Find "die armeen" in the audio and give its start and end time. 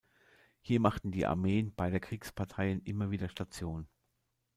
1.11-1.75